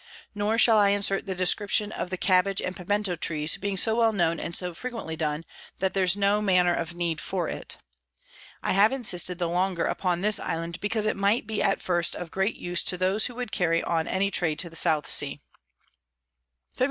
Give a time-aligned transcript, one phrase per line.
[0.33, 4.11] Nor shall I insert the Description of the Cabbage and Piemento Trees, being so well
[4.11, 5.45] known and so frequently done,
[5.77, 7.77] that there's no manner of need for it.
[8.63, 12.31] I have insisted the longer upon this Island, because it might be at first of
[12.31, 15.39] great use to those who would carry on any Trade to the South Sea.
[16.75, 16.79] _Febr.